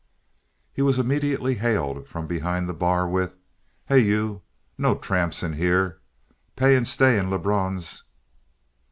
He 0.73 0.81
was 0.81 0.97
immediately 0.97 1.53
hailed 1.53 2.07
from 2.07 2.25
behind 2.25 2.67
the 2.67 2.73
bar 2.73 3.07
with: 3.07 3.35
"Hey, 3.85 3.99
you. 3.99 4.41
No 4.75 4.95
tramps 4.95 5.43
in 5.43 5.53
here. 5.53 5.99
Pay 6.55 6.75
and 6.75 6.87
stay 6.87 7.19
in 7.19 7.29
Lebrun's!" 7.29 8.01